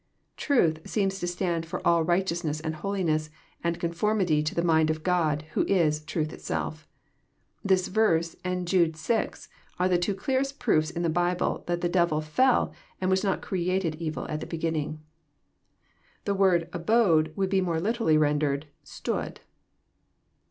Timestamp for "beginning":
14.47-14.99